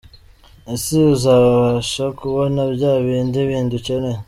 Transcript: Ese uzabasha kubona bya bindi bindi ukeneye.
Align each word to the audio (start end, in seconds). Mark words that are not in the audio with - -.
Ese 0.73 0.95
uzabasha 1.15 2.05
kubona 2.19 2.61
bya 2.73 2.93
bindi 3.05 3.39
bindi 3.49 3.73
ukeneye. 3.79 4.19